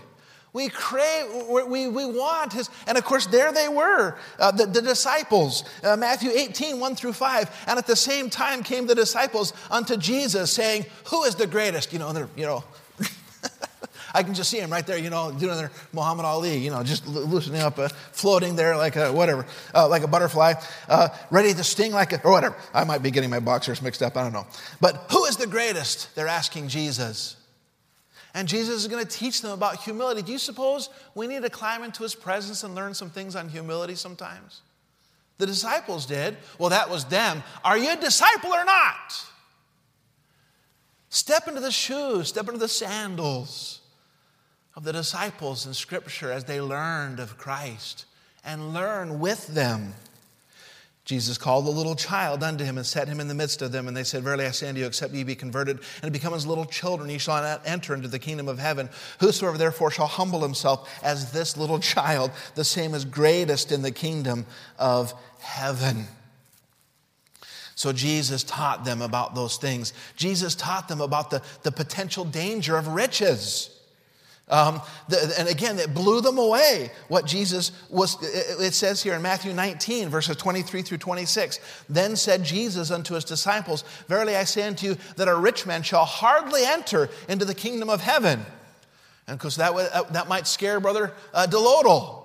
[0.55, 1.27] We crave,
[1.67, 5.97] we, we want his, and of course, there they were, uh, the, the disciples, uh,
[5.97, 7.65] Matthew 18, 1 through 5.
[7.67, 11.93] And at the same time came the disciples unto Jesus, saying, Who is the greatest?
[11.93, 12.63] You know, they're, you know,
[14.14, 16.85] I can just see him right there, you know, doing their Muhammad Ali, you know,
[16.85, 20.55] just loosening up, uh, floating there like a whatever, uh, like a butterfly,
[20.88, 22.57] uh, ready to sting like a, or whatever.
[22.72, 24.46] I might be getting my boxers mixed up, I don't know.
[24.81, 26.14] But who is the greatest?
[26.14, 27.35] They're asking Jesus.
[28.35, 30.22] And Jesus is going to teach them about humility.
[30.22, 33.48] Do you suppose we need to climb into his presence and learn some things on
[33.48, 34.62] humility sometimes?
[35.38, 36.37] The disciples did.
[36.59, 37.42] Well, that was them.
[37.64, 39.27] Are you a disciple or not?
[41.09, 43.81] Step into the shoes, step into the sandals
[44.77, 48.07] of the disciples in Scripture as they learned of Christ
[48.45, 49.95] and learn with them.
[51.05, 53.89] Jesus called a little child unto him and set him in the midst of them.
[53.89, 56.47] And they said, Verily I say unto you, except ye be converted and become as
[56.47, 58.89] little children, ye shall not enter into the kingdom of heaven.
[59.21, 63.91] Whosoever therefore shall humble himself as this little child, the same is greatest in the
[63.91, 64.47] kingdom
[64.79, 66.07] of heaven.
[67.75, 69.93] So Jesus taught them about those things.
[70.17, 73.69] Jesus taught them about the, the potential danger of riches.
[74.48, 78.18] Um, the, and again, it blew them away what Jesus was.
[78.22, 81.61] It says here in Matthew 19, verses 23 through 26.
[81.88, 85.83] Then said Jesus unto his disciples, Verily I say unto you, that a rich man
[85.83, 88.44] shall hardly enter into the kingdom of heaven.
[89.26, 92.24] And because that, uh, that might scare Brother uh, Delodal,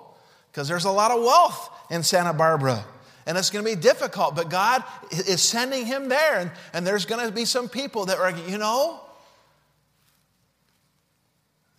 [0.51, 2.83] because there's a lot of wealth in Santa Barbara.
[3.25, 6.39] And it's going to be difficult, but God is sending him there.
[6.39, 8.99] And, and there's going to be some people that are, you know,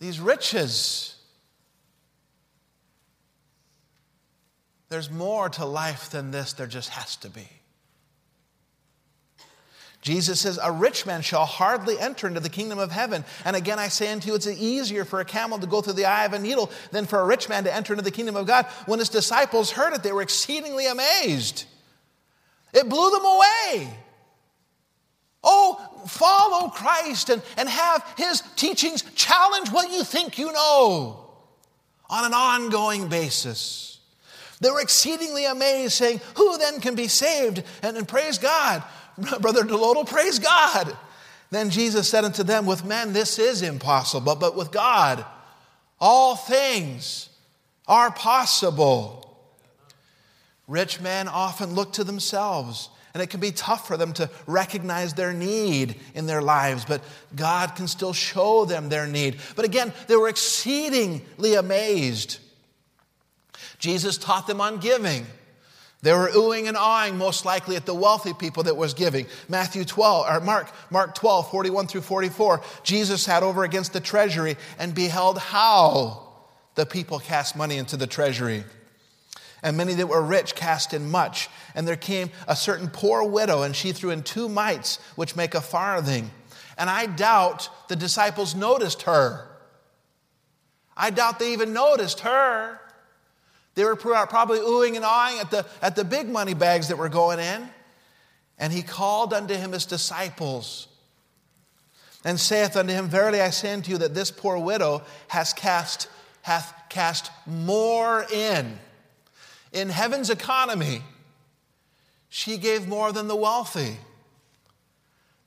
[0.01, 1.15] these riches.
[4.89, 7.47] There's more to life than this, there just has to be.
[10.01, 13.23] Jesus says, A rich man shall hardly enter into the kingdom of heaven.
[13.45, 16.05] And again, I say unto you, it's easier for a camel to go through the
[16.05, 18.47] eye of a needle than for a rich man to enter into the kingdom of
[18.47, 18.65] God.
[18.87, 21.65] When his disciples heard it, they were exceedingly amazed.
[22.73, 23.93] It blew them away.
[25.43, 31.29] Oh, follow Christ and, and have his teachings challenge what you think you know
[32.09, 33.99] on an ongoing basis.
[34.59, 37.63] They were exceedingly amazed, saying, Who then can be saved?
[37.81, 38.83] And, and praise God.
[39.41, 40.95] Brother Delodal, praise God.
[41.49, 45.25] Then Jesus said unto them, With men this is impossible, but with God
[46.01, 47.29] all things
[47.87, 49.19] are possible.
[50.67, 55.13] Rich men often look to themselves, and it can be tough for them to recognize
[55.13, 57.01] their need in their lives, but
[57.35, 59.37] God can still show them their need.
[59.55, 62.39] But again, they were exceedingly amazed.
[63.79, 65.25] Jesus taught them on giving.
[66.03, 69.27] They were oohing and awing most likely at the wealthy people that was giving.
[69.47, 72.61] Matthew 12, or Mark, Mark 12, 41 through 44.
[72.83, 76.27] Jesus sat over against the treasury and beheld how
[76.75, 78.63] the people cast money into the treasury.
[79.63, 81.49] And many that were rich cast in much.
[81.75, 85.53] And there came a certain poor widow, and she threw in two mites, which make
[85.53, 86.31] a farthing.
[86.77, 89.47] And I doubt the disciples noticed her.
[90.97, 92.79] I doubt they even noticed her.
[93.75, 97.09] They were probably oohing and awing at the, at the big money bags that were
[97.09, 97.69] going in.
[98.57, 100.87] And he called unto him his disciples
[102.23, 106.07] and saith unto him, Verily I say unto you that this poor widow has cast,
[106.41, 108.77] hath cast more in.
[109.71, 111.01] In heaven's economy,
[112.29, 113.97] she gave more than the wealthy.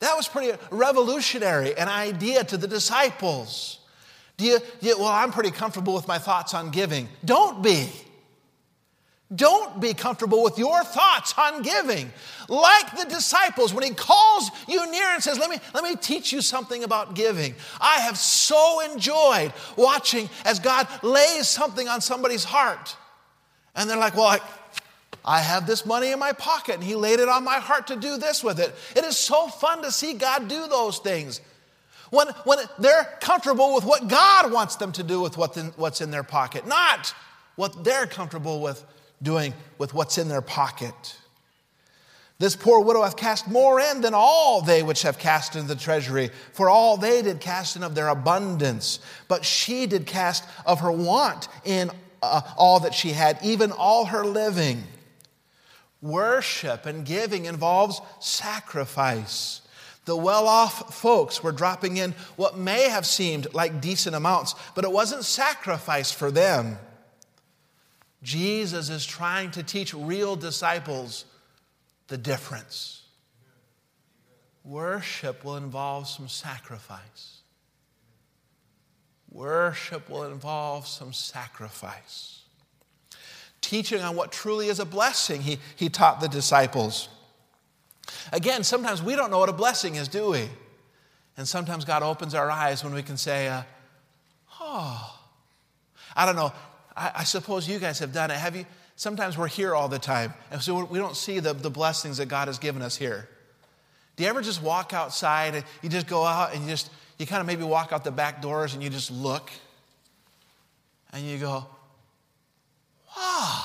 [0.01, 3.79] That was pretty revolutionary, an idea to the disciples.
[4.37, 7.09] Do you, do you, well, I'm pretty comfortable with my thoughts on giving.
[7.25, 7.89] Don't be.
[9.35, 12.13] Don't be comfortable with your thoughts on giving.
[12.49, 16.33] Like the disciples, when he calls you near and says, let me, let me teach
[16.33, 17.55] you something about giving.
[17.81, 22.97] I have so enjoyed watching as God lays something on somebody's heart.
[23.75, 24.41] And they're like, well, I,
[25.25, 27.97] I have this money in my pocket, and he laid it on my heart to
[27.97, 28.75] do this with it.
[28.95, 31.41] It is so fun to see God do those things.
[32.11, 36.11] When, when they're comfortable with what God wants them to do with what what's in
[36.11, 37.15] their pocket, not
[37.57, 38.85] what they're comfortable with
[39.23, 41.17] doing with what's in their pocket.
[42.39, 45.81] This poor widow hath cast more in than all they which have cast into the
[45.81, 48.99] treasury, for all they did cast in of their abundance.
[49.29, 51.91] But she did cast of her want in
[52.25, 54.85] uh, all that she had, even all her living.
[56.01, 59.63] Worship and giving involves sacrifice.
[60.05, 64.85] The well off folks were dropping in what may have seemed like decent amounts, but
[64.85, 66.79] it wasn't sacrifice for them.
[68.23, 71.25] Jesus is trying to teach real disciples
[72.09, 73.03] the difference.
[74.65, 77.34] Worship will involve some sacrifice.
[79.35, 82.43] Worship will involve some sacrifice.
[83.61, 87.09] Teaching on what truly is a blessing, he, he taught the disciples.
[88.33, 90.49] Again, sometimes we don't know what a blessing is, do we?
[91.37, 93.63] And sometimes God opens our eyes when we can say, uh,
[94.61, 95.19] oh,
[96.15, 96.53] I don't know.
[96.97, 98.37] I, I suppose you guys have done it.
[98.37, 98.67] Have you?
[98.95, 102.27] Sometimes we're here all the time, and so we don't see the, the blessings that
[102.27, 103.29] God has given us here.
[104.15, 107.27] Do you ever just walk outside and you just go out and you just, you
[107.27, 109.51] kind of maybe walk out the back doors and you just look
[111.13, 111.67] and you go,
[113.17, 113.63] wow,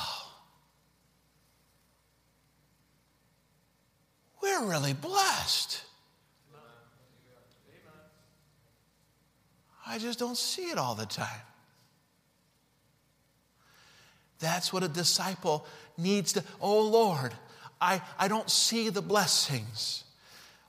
[4.40, 5.82] we're really blessed.
[9.86, 11.26] I just don't see it all the time.
[14.38, 15.66] That's what a disciple
[15.98, 16.44] needs to.
[16.60, 17.34] Oh Lord,
[17.80, 20.04] I, I don't see the blessings.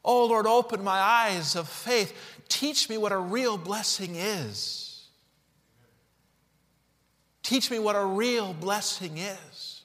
[0.03, 2.13] Oh Lord, open my eyes of faith.
[2.51, 5.07] Teach me what a real blessing is.
[7.43, 9.81] Teach me what a real blessing is.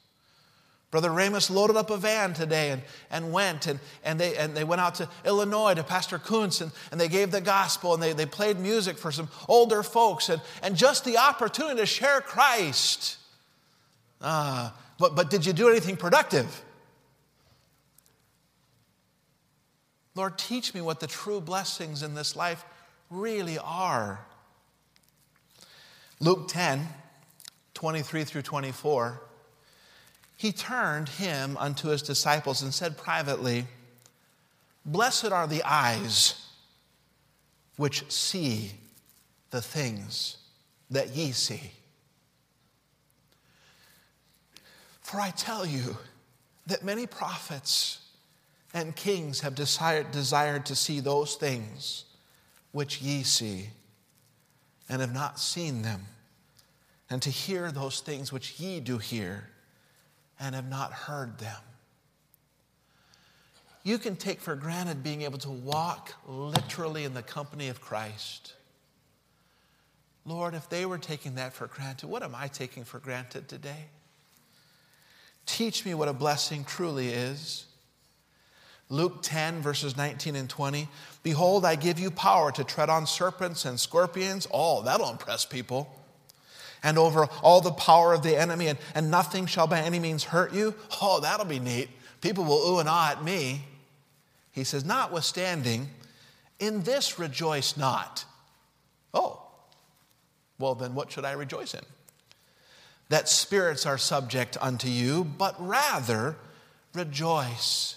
[0.91, 4.63] Brother Ramus loaded up a van today and, and went, and, and, they, and they
[4.63, 8.13] went out to Illinois to Pastor Kuntz, and, and they gave the gospel, and they,
[8.13, 13.17] they played music for some older folks, and, and just the opportunity to share Christ
[14.21, 16.63] Ah, but, but did you do anything productive?
[20.17, 22.65] Lord, teach me what the true blessings in this life
[23.11, 24.25] really are.
[26.19, 26.87] Luke 10,
[27.75, 29.21] 23 through 24.
[30.35, 33.67] He turned him unto his disciples and said privately,
[34.83, 36.49] Blessed are the eyes
[37.75, 38.71] which see
[39.51, 40.37] the things
[40.89, 41.71] that ye see.
[45.01, 45.97] For I tell you
[46.65, 47.99] that many prophets
[48.77, 52.05] and kings have desired, desired to see those things
[52.71, 53.69] which ye see,
[54.87, 56.05] and have not seen them,
[57.09, 59.49] and to hear those things which ye do hear,
[60.39, 61.59] and have not heard them.
[63.83, 68.53] You can take for granted being able to walk literally in the company of Christ.
[70.23, 73.85] Lord, if they were taking that for granted, what am I taking for granted today?
[75.47, 77.66] Teach me what a blessing truly is.
[78.89, 80.87] Luke 10, verses 19 and 20.
[81.23, 84.47] Behold, I give you power to tread on serpents and scorpions.
[84.51, 85.93] Oh, that'll impress people.
[86.83, 90.23] And over all the power of the enemy, and, and nothing shall by any means
[90.23, 90.73] hurt you.
[91.01, 91.89] Oh, that'll be neat.
[92.21, 93.65] People will ooh and ah at me.
[94.51, 95.89] He says, Notwithstanding,
[96.59, 98.23] in this rejoice not.
[99.13, 99.41] Oh,
[100.59, 101.83] well, then what should I rejoice in?
[103.09, 106.35] That spirits are subject unto you, but rather
[106.93, 107.96] rejoice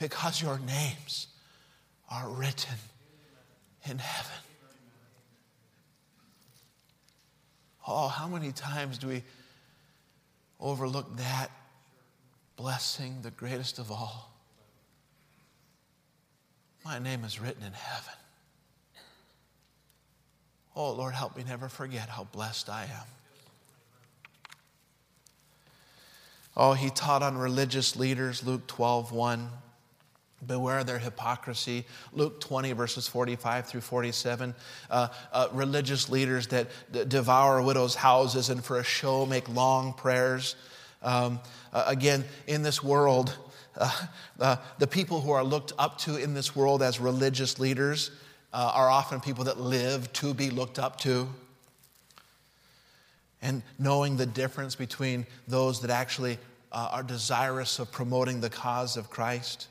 [0.00, 1.28] because your names
[2.10, 2.74] are written
[3.84, 4.32] in heaven.
[7.86, 9.22] Oh, how many times do we
[10.58, 11.50] overlook that
[12.56, 14.32] blessing, the greatest of all?
[16.84, 18.14] My name is written in heaven.
[20.74, 23.06] Oh, Lord, help me never forget how blessed I am.
[26.56, 29.50] Oh, he taught on religious leaders, Luke 12, 1.
[30.46, 31.84] Beware their hypocrisy.
[32.12, 34.54] Luke 20, verses 45 through 47.
[34.90, 36.68] Uh, uh, religious leaders that
[37.08, 40.56] devour widows' houses and for a show make long prayers.
[41.02, 41.40] Um,
[41.72, 43.36] uh, again, in this world,
[43.76, 43.90] uh,
[44.40, 48.10] uh, the people who are looked up to in this world as religious leaders
[48.52, 51.28] uh, are often people that live to be looked up to.
[53.42, 56.38] And knowing the difference between those that actually
[56.72, 59.66] are desirous of promoting the cause of Christ.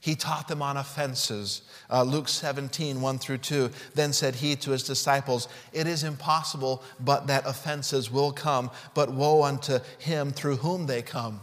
[0.00, 1.62] He taught them on offenses.
[1.90, 3.70] Uh, Luke 17, 1 through 2.
[3.94, 9.12] Then said he to his disciples, It is impossible but that offenses will come, but
[9.12, 11.40] woe unto him through whom they come.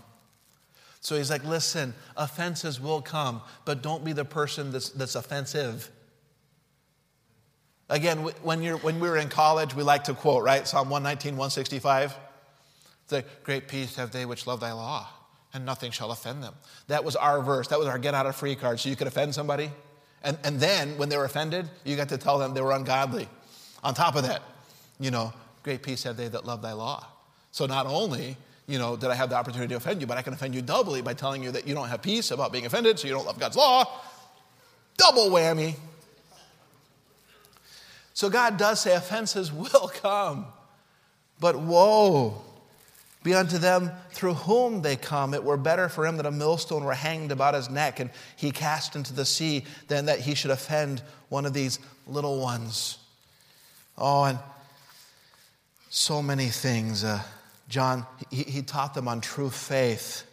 [1.01, 5.91] So he's like, Listen, offenses will come, but don't be the person that's, that's offensive.
[7.89, 10.65] Again, when, you're, when we were in college, we like to quote, right?
[10.65, 12.15] Psalm 119, 165.
[13.09, 15.07] The great peace have they which love thy law
[15.55, 16.53] and nothing shall offend them.
[16.87, 17.69] That was our verse.
[17.69, 18.79] That was our get out of free card.
[18.79, 19.71] So you could offend somebody.
[20.21, 23.29] And, and then when they were offended, you got to tell them they were ungodly.
[23.83, 24.41] On top of that,
[24.99, 25.31] you know,
[25.63, 27.07] great peace have they that love thy law.
[27.51, 28.35] So not only,
[28.67, 30.61] you know, did I have the opportunity to offend you, but I can offend you
[30.61, 33.25] doubly by telling you that you don't have peace about being offended, so you don't
[33.25, 33.85] love God's law.
[34.97, 35.75] Double whammy.
[38.13, 40.47] So God does say offenses will come.
[41.39, 42.44] But woe
[43.25, 45.33] be unto them through whom they come.
[45.33, 48.51] It were better for him that a millstone were hanged about his neck and he
[48.51, 52.99] cast into the sea than that he should offend one of these little ones.
[53.97, 54.37] Oh, and
[55.89, 57.03] so many things.
[57.03, 57.23] Uh,
[57.67, 60.23] John, he, he taught them on true faith.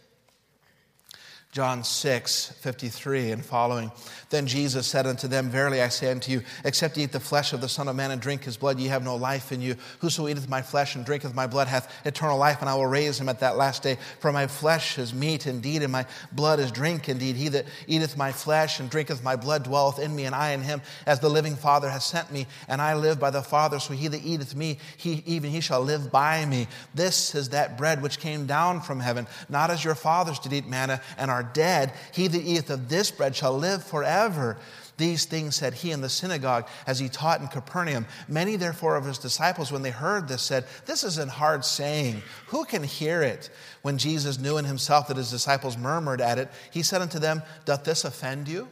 [1.53, 3.93] John 6, 53 and following.
[4.31, 7.53] Then Jesus said unto them, Verily I say unto you, except ye eat the flesh
[7.53, 9.77] of the Son of Man and drink his blood, ye have no life in you.
[9.99, 13.21] Whoso eateth my flesh and drinketh my blood hath eternal life, and I will raise
[13.21, 13.99] him at that last day.
[14.21, 17.37] For my flesh is meat indeed, and my blood is drink indeed.
[17.37, 20.63] He that eateth my flesh and drinketh my blood dwelleth in me, and I in
[20.63, 23.79] him, as the living Father hath sent me, and I live by the Father.
[23.79, 26.67] So he that eateth me, he, even he shall live by me.
[26.95, 30.67] This is that bread which came down from heaven, not as your fathers did eat
[30.67, 31.93] manna and are dead.
[32.13, 34.59] He that eateth of this bread shall live forever.
[34.99, 38.07] These things said he in the synagogue as he taught in Capernaum.
[38.29, 42.23] Many, therefore, of his disciples, when they heard this, said, This is an hard saying.
[42.49, 43.51] Who can hear it?
[43.81, 47.43] When Jesus knew in himself that his disciples murmured at it, he said unto them,
[47.65, 48.69] Doth this offend you?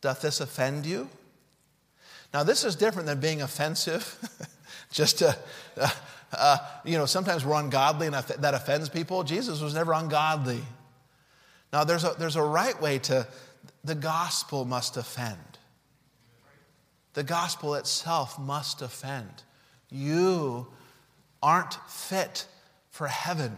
[0.00, 1.08] Doth this offend you?
[2.32, 4.18] Now, this is different than being offensive.
[4.90, 5.36] Just to,
[5.76, 5.90] uh,
[6.32, 9.22] uh, you know, sometimes we're ungodly and that offends people.
[9.24, 10.62] Jesus was never ungodly.
[11.72, 13.26] Now, there's a, there's a right way to,
[13.82, 15.38] the gospel must offend.
[17.14, 19.42] The gospel itself must offend.
[19.90, 20.68] You
[21.42, 22.46] aren't fit
[22.90, 23.56] for heaven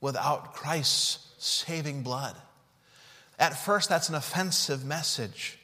[0.00, 2.36] without Christ's saving blood.
[3.38, 5.58] At first, that's an offensive message.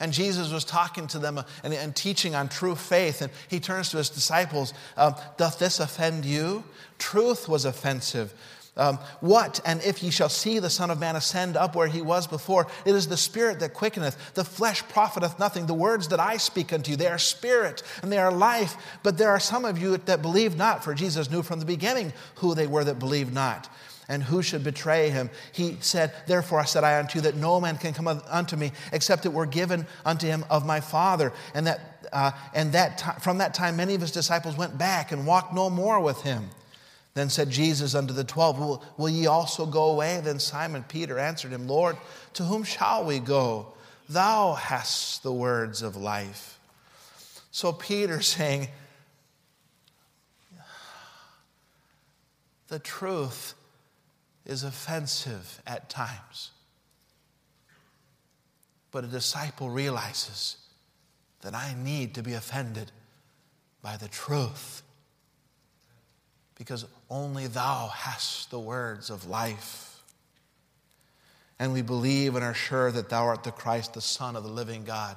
[0.00, 3.22] And Jesus was talking to them and, and teaching on true faith.
[3.22, 6.64] And he turns to his disciples um, Doth this offend you?
[6.98, 8.34] Truth was offensive.
[8.74, 12.00] Um, what and if ye shall see the Son of Man ascend up where he
[12.00, 12.66] was before?
[12.86, 14.34] It is the Spirit that quickeneth.
[14.34, 15.66] The flesh profiteth nothing.
[15.66, 18.76] The words that I speak unto you, they are spirit and they are life.
[19.02, 22.14] But there are some of you that believe not, for Jesus knew from the beginning
[22.36, 23.68] who they were that believed not.
[24.08, 25.30] and who should betray him?
[25.52, 28.72] He said, Therefore I said I unto you that no man can come unto me
[28.90, 31.32] except it were given unto him of my Father.
[31.54, 35.12] And that, uh, and that t- from that time many of his disciples went back
[35.12, 36.50] and walked no more with him.
[37.14, 40.20] Then said Jesus unto the twelve, Will, will ye also go away?
[40.22, 41.96] Then Simon Peter answered him, Lord,
[42.34, 43.74] to whom shall we go?
[44.08, 46.58] Thou hast the words of life.
[47.50, 48.68] So Peter saying,
[52.68, 53.54] The truth
[54.46, 56.52] is offensive at times.
[58.90, 60.56] But a disciple realizes
[61.42, 62.90] that I need to be offended
[63.82, 64.82] by the truth
[66.56, 70.00] because only thou hast the words of life.
[71.58, 74.50] And we believe and are sure that thou art the Christ, the Son of the
[74.50, 75.16] living God.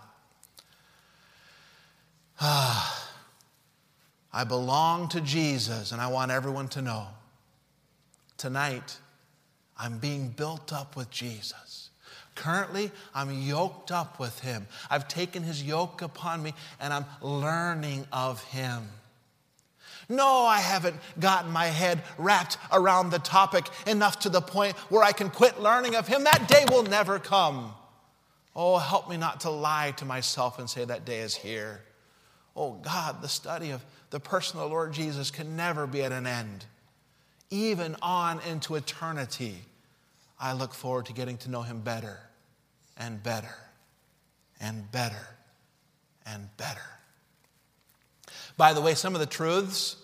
[2.40, 3.12] Ah,
[4.34, 7.08] I belong to Jesus, and I want everyone to know.
[8.38, 8.98] Tonight,
[9.78, 11.90] I'm being built up with Jesus.
[12.36, 14.68] Currently, I'm yoked up with him.
[14.90, 18.90] I've taken his yoke upon me and I'm learning of him.
[20.08, 25.04] No, I haven't gotten my head wrapped around the topic enough to the point where
[25.04, 26.24] I can quit learning of him.
[26.24, 27.74] That day will never come.
[28.56, 31.82] Oh, help me not to lie to myself and say that day is here.
[32.56, 36.12] Oh, God, the study of the person of the Lord Jesus can never be at
[36.12, 36.66] an end
[37.50, 39.56] even on into eternity,
[40.40, 42.20] I look forward to getting to know him better
[42.98, 43.56] and better
[44.60, 45.28] and better
[46.26, 46.82] and better.
[48.58, 49.98] By the way, some of the truths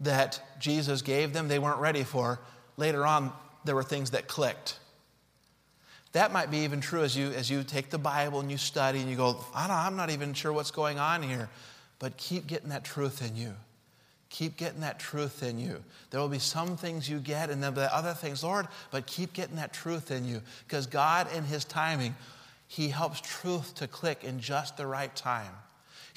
[0.00, 2.40] that Jesus gave them, they weren't ready for.
[2.76, 3.32] Later on,
[3.64, 4.78] there were things that clicked.
[6.12, 9.00] That might be even true as you, as you take the Bible and you study
[9.00, 11.50] and you go, I'm not even sure what's going on here.
[11.98, 13.54] But keep getting that truth in you.
[14.30, 15.82] Keep getting that truth in you.
[16.10, 19.32] There will be some things you get, and then the other things, Lord, but keep
[19.32, 20.42] getting that truth in you.
[20.66, 22.14] Because God, in His timing,
[22.66, 25.52] He helps truth to click in just the right time.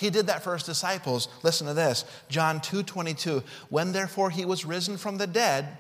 [0.02, 1.28] He did that for his disciples.
[1.44, 2.06] Listen to this.
[2.28, 3.44] John 2 22.
[3.70, 5.78] When therefore he was risen from the dead,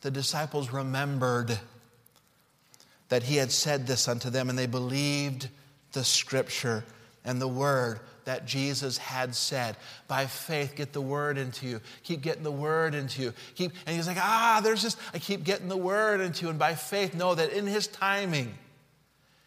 [0.00, 1.56] the disciples remembered
[3.08, 5.48] that he had said this unto them, and they believed
[5.92, 6.82] the scripture
[7.24, 9.76] and the word that Jesus had said.
[10.08, 11.80] By faith, get the word into you.
[12.02, 13.32] Keep getting the word into you.
[13.54, 16.50] Keep, and he's like, ah, there's just, I keep getting the word into you.
[16.50, 18.52] And by faith, know that in his timing,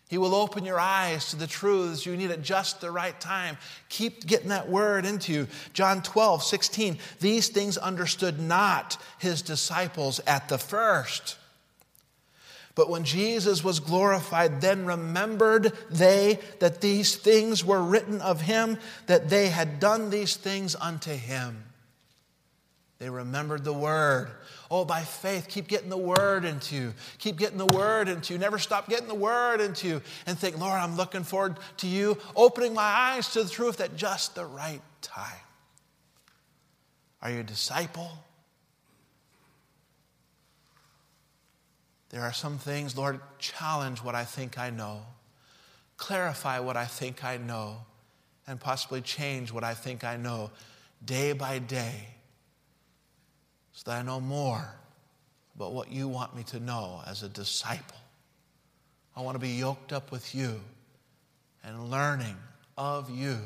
[0.10, 3.58] he will open your eyes to the truths you need at just the right time.
[3.90, 5.48] Keep getting that word into you.
[5.74, 6.98] John 12, 16.
[7.20, 11.38] These things understood not his disciples at the first.
[12.74, 18.80] But when Jesus was glorified, then remembered they that these things were written of him,
[19.06, 21.66] that they had done these things unto him.
[23.00, 24.30] They remembered the word.
[24.70, 26.94] Oh, by faith, keep getting the word into you.
[27.18, 28.40] Keep getting the word into you.
[28.40, 30.02] Never stop getting the word into you.
[30.26, 33.96] And think, Lord, I'm looking forward to you opening my eyes to the truth at
[33.96, 35.40] just the right time.
[37.22, 38.12] Are you a disciple?
[42.10, 45.04] There are some things, Lord, challenge what I think I know,
[45.96, 47.78] clarify what I think I know,
[48.46, 50.50] and possibly change what I think I know
[51.06, 52.08] day by day
[53.80, 54.70] so that I know more
[55.56, 57.96] about what you want me to know as a disciple.
[59.16, 60.60] I want to be yoked up with you
[61.64, 62.36] and learning
[62.78, 63.38] of you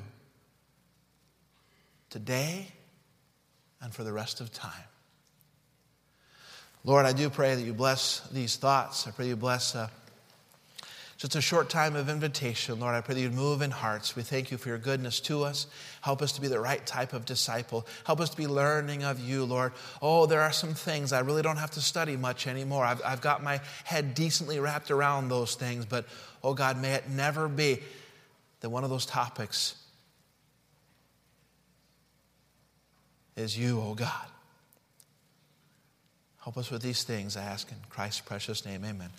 [2.10, 2.68] today
[3.80, 4.72] and for the rest of time.
[6.84, 9.06] Lord, I do pray that you bless these thoughts.
[9.06, 9.88] I pray you bless uh,
[11.24, 12.82] just a short time of invitation.
[12.82, 14.14] Lord, I pray that you'd move in hearts.
[14.14, 15.68] We thank you for your goodness to us.
[16.02, 17.88] Help us to be the right type of disciple.
[18.04, 19.72] Help us to be learning of you, Lord.
[20.02, 22.84] Oh, there are some things I really don't have to study much anymore.
[22.84, 26.06] I've, I've got my head decently wrapped around those things, but
[26.44, 27.80] oh God, may it never be
[28.60, 29.76] that one of those topics
[33.38, 34.28] is you, oh God.
[36.44, 38.84] Help us with these things, I ask in Christ's precious name.
[38.84, 39.10] Amen.